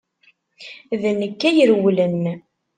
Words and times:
D 1.01 1.03
nekk 1.19 1.41
ay 1.49 1.57
irewlen. 1.63 2.21